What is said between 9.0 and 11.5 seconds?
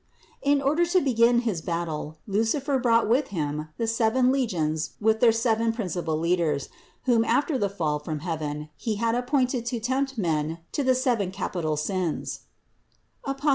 appointed to tempt men to the seven